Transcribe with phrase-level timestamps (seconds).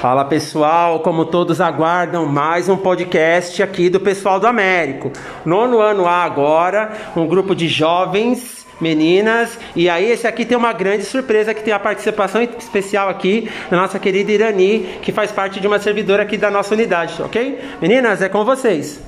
[0.00, 5.10] Fala pessoal, como todos aguardam, mais um podcast aqui do pessoal do Américo.
[5.44, 10.74] Nono ano A agora, um grupo de jovens, meninas, e aí esse aqui tem uma
[10.74, 15.60] grande surpresa que tem a participação especial aqui da nossa querida Irani, que faz parte
[15.60, 17.58] de uma servidora aqui da nossa unidade, ok?
[17.80, 19.00] Meninas, é com vocês.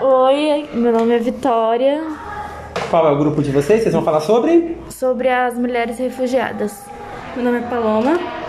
[0.00, 2.00] Oi, meu nome é Vitória.
[2.88, 3.82] Qual é o grupo de vocês?
[3.82, 4.78] Vocês vão falar sobre?
[4.90, 6.84] Sobre as mulheres refugiadas.
[7.34, 8.43] Meu nome é Paloma.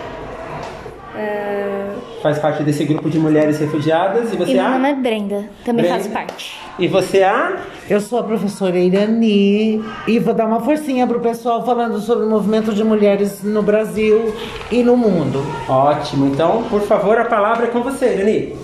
[1.16, 1.86] É...
[2.22, 4.70] Faz parte desse grupo de mulheres refugiadas e você E meu a?
[4.70, 5.44] nome é Brenda.
[5.64, 5.98] Também Brenda.
[6.00, 6.58] faço parte.
[6.78, 7.56] E você a?
[7.88, 12.28] Eu sou a professora Irani e vou dar uma forcinha pro pessoal falando sobre o
[12.28, 14.34] movimento de mulheres no Brasil
[14.72, 15.44] e no mundo.
[15.68, 16.26] Ótimo.
[16.26, 18.56] Então, por favor, a palavra é com você, Irani.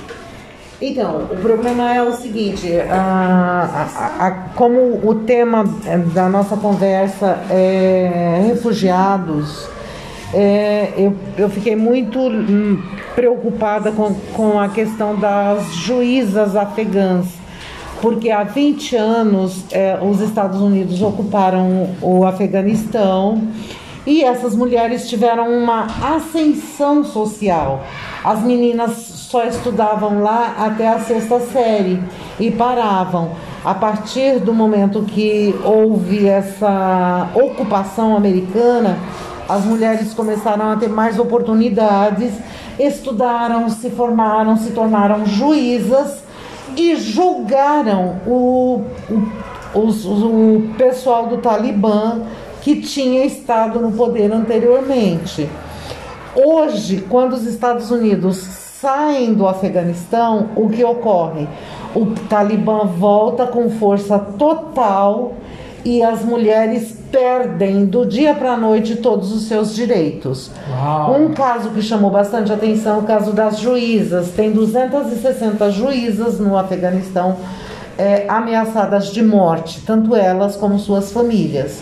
[0.80, 3.86] Então, o problema é o seguinte: a-
[4.18, 5.64] a- a- como o tema
[6.12, 9.68] da nossa conversa é refugiados,
[10.32, 12.82] é, eu, eu fiquei muito hum,
[13.14, 17.26] preocupada com, com a questão das juízas afegãs,
[18.00, 23.42] porque há 20 anos é, os Estados Unidos ocuparam o Afeganistão.
[24.04, 27.84] E essas mulheres tiveram uma ascensão social.
[28.24, 28.90] As meninas
[29.30, 32.02] só estudavam lá até a sexta série
[32.40, 33.30] e paravam.
[33.64, 38.98] A partir do momento que houve essa ocupação americana,
[39.48, 42.32] as mulheres começaram a ter mais oportunidades,
[42.78, 46.22] estudaram, se formaram, se tornaram juízas
[46.76, 48.82] e julgaram o,
[49.74, 52.20] o, os- o pessoal do Talibã
[52.62, 55.48] que tinha estado no poder anteriormente.
[56.34, 61.46] Hoje, quando os Estados Unidos saem do Afeganistão, o que ocorre?
[61.94, 65.34] O Talibã volta com força total
[65.84, 70.50] e as mulheres perdem do dia para a noite todos os seus direitos.
[70.70, 71.20] Uau.
[71.20, 74.28] Um caso que chamou bastante atenção é o caso das juízas.
[74.30, 77.36] Tem 260 juízas no Afeganistão
[77.98, 81.80] é, ameaçadas de morte, tanto elas como suas famílias.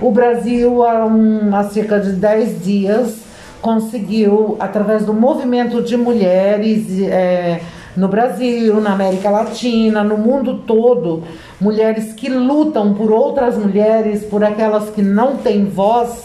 [0.00, 3.16] O Brasil, há, um- há cerca de 10 dias,
[3.62, 7.60] conseguiu, através do movimento de mulheres é,
[7.98, 11.24] no Brasil, na América Latina, no mundo todo,
[11.60, 16.24] mulheres que lutam por outras mulheres, por aquelas que não têm voz,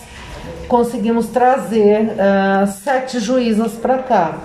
[0.67, 4.37] conseguimos trazer ah, sete juízas para cá.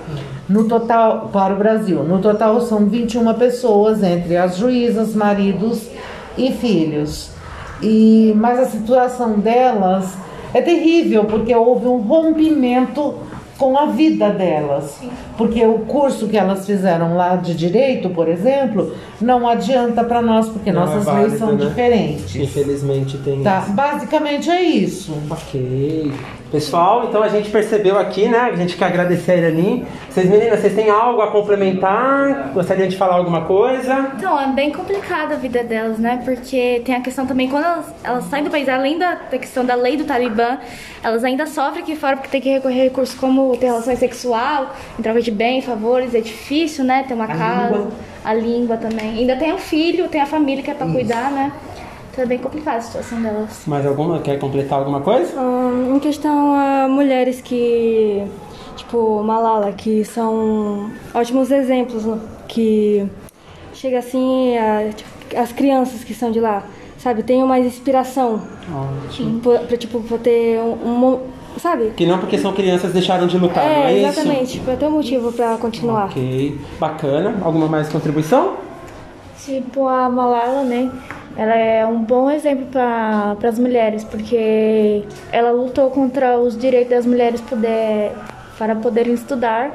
[0.49, 2.03] No total, para o Brasil.
[2.05, 5.87] No total são 21 pessoas, entre as juízas, maridos
[6.39, 7.31] e filhos.
[7.83, 10.15] E, mas a situação delas
[10.55, 13.15] é terrível, porque houve um rompimento
[13.59, 15.01] com a vida delas.
[15.37, 20.49] Porque o curso que elas fizeram lá de direito, por exemplo, não adianta para nós,
[20.49, 21.67] porque Não é nossas válido, leis são né?
[21.67, 22.37] diferentes.
[22.37, 23.43] Infelizmente tem.
[23.43, 25.13] Tá, basicamente é isso.
[25.29, 26.13] Ok.
[26.51, 28.39] Pessoal, então a gente percebeu aqui, né?
[28.39, 29.87] A gente quer agradecer a Irani.
[30.09, 32.53] Vocês meninas, vocês têm algo a complementar?
[32.55, 34.13] Gostariam de falar alguma coisa?
[34.17, 36.23] Então, é bem complicada a vida delas, né?
[36.25, 39.63] Porque tem a questão também, quando elas, elas saem do país, além da, da questão
[39.63, 40.57] da lei do Talibã,
[41.03, 44.75] elas ainda sofrem aqui fora porque tem que recorrer a recursos como ter relação sexual,
[44.99, 47.05] em troca de bem, favores, é difícil, né?
[47.07, 47.91] Ter uma A casa, língua.
[48.25, 49.19] a língua também.
[49.19, 51.53] Ainda tem o filho, tem a família que é pra cuidar, né?
[52.19, 53.63] É bem complicada a situação delas.
[53.67, 54.19] Mais alguma?
[54.19, 55.39] Quer completar alguma coisa?
[55.41, 58.25] Ahn, em questão a mulheres que,
[58.77, 62.19] tipo Malala, que são ótimos exemplos, né?
[62.49, 63.07] que
[63.73, 66.65] chega assim, a, tipo, as crianças que são de lá,
[66.99, 68.41] sabe, tem mais inspiração
[69.07, 69.39] Ótimo.
[69.41, 71.21] pra, pra, tipo, pra ter um, um
[71.59, 71.93] sabe?
[71.97, 74.09] Que não porque são crianças deixaram de lutar, não é É, isso?
[74.21, 76.07] exatamente, pra ter um motivo pra continuar.
[76.07, 76.59] Ok.
[76.81, 77.37] Bacana.
[77.45, 78.55] Alguma mais contribuição?
[79.45, 80.91] Tipo, a Malala, né?
[81.39, 87.07] Ela é um bom exemplo para as mulheres, porque ela lutou contra os direitos das
[87.07, 88.11] mulheres poder,
[88.59, 89.71] para poderem estudar.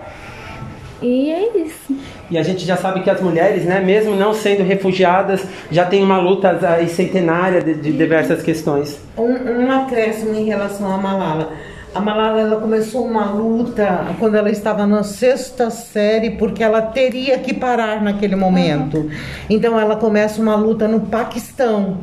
[1.01, 1.95] E é isso.
[2.29, 6.03] E a gente já sabe que as mulheres, né, mesmo não sendo refugiadas, já tem
[6.03, 8.99] uma luta aí centenária de, de diversas questões.
[9.17, 11.53] Um, um acréscimo em relação à Malala.
[11.95, 17.37] A Malala ela começou uma luta quando ela estava na sexta série, porque ela teria
[17.37, 19.11] que parar naquele momento.
[19.47, 21.99] Então ela começa uma luta no Paquistão,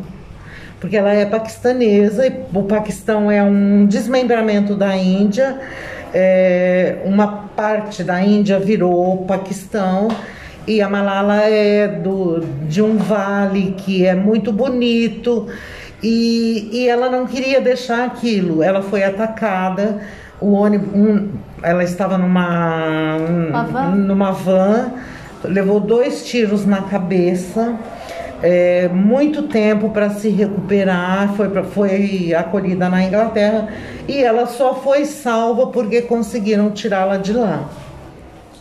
[0.78, 5.58] porque ela é paquistanesa e o Paquistão é um desmembramento da Índia.
[6.14, 10.06] É, uma parte da Índia virou Paquistão
[10.68, 15.48] e a Malala é do, de um vale que é muito bonito
[16.02, 18.62] e, e ela não queria deixar aquilo.
[18.62, 20.00] Ela foi atacada.
[20.40, 21.28] O ônibus, um-
[21.62, 23.16] ela estava numa
[23.50, 23.88] Uma van?
[23.94, 24.92] numa van,
[25.44, 27.74] levou dois tiros na cabeça.
[28.42, 33.68] é, muito tempo para se recuperar, foi, pra- foi acolhida na Inglaterra
[34.08, 37.68] e ela só foi salva porque conseguiram tirá-la de lá.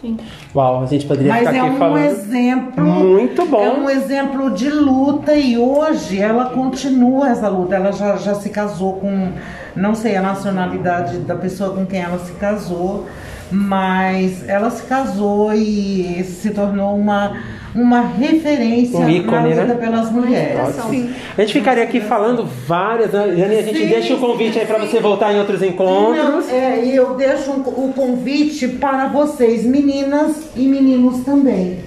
[0.01, 0.17] Sim.
[0.55, 2.05] Uau, a gente poderia Mas ficar é aqui um falando.
[2.05, 2.85] exemplo.
[2.85, 3.61] Muito bom.
[3.61, 7.75] É um exemplo de luta e hoje ela continua essa luta.
[7.75, 9.31] Ela já, já se casou com,
[9.75, 13.07] não sei a nacionalidade da pessoa com quem ela se casou,
[13.51, 17.35] mas ela se casou e se tornou uma,
[17.73, 19.75] uma referência Um ícone, né?
[19.79, 20.75] pelas mulheres.
[20.89, 21.11] Sim.
[21.37, 23.35] A gente ficaria aqui falando várias, né?
[23.35, 26.47] Jane, a gente Sim, deixa o convite aí para você voltar em outros encontros.
[26.47, 31.79] Não, é, e eu deixo um- o convite para vocês, meninas e meninos também.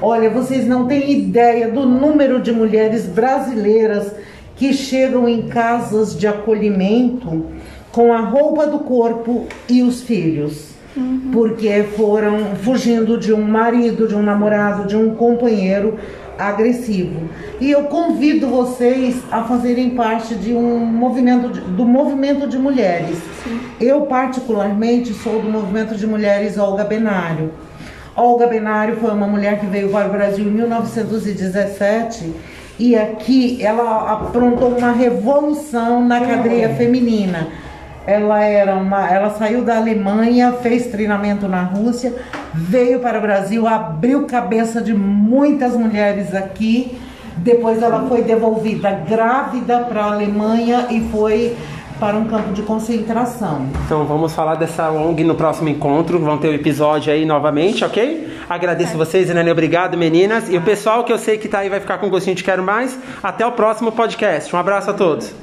[0.00, 4.12] Olha, vocês não têm ideia do número de mulheres brasileiras
[4.58, 7.46] que chegam em casas de acolhimento
[7.92, 10.68] com a roupa do corpo e os filhos.
[11.32, 15.96] Porque foram fugindo de um marido, de um namorado, de um companheiro
[16.36, 17.20] agressivo.
[17.60, 23.16] E eu convido vocês a fazerem parte de um movimento de- do movimento de mulheres.
[23.80, 27.52] Eu particularmente sou do movimento de mulheres Olga Benário.
[28.16, 32.32] Olga Benário foi uma mulher que veio para o Brasil em 1917
[32.78, 37.48] e aqui ela aprontou uma revolução na cadeia feminina.
[38.06, 42.14] Ela era uma, ela saiu da Alemanha, fez treinamento na Rússia,
[42.54, 46.98] veio para o Brasil, abriu cabeça de muitas mulheres aqui.
[47.36, 51.54] Depois ela foi devolvida grávida para a Alemanha e foi
[52.00, 53.66] para um campo de concentração.
[53.84, 56.18] Então vamos falar dessa ONG no próximo encontro.
[56.18, 58.27] Vão ter o episódio aí novamente, ok?
[58.48, 59.50] Agradeço vocês, Irene.
[59.50, 60.48] Obrigado, meninas.
[60.48, 62.62] E o pessoal que eu sei que tá aí vai ficar com gostinho de quero
[62.62, 62.98] mais.
[63.22, 64.54] Até o próximo podcast.
[64.54, 65.34] Um abraço a todos.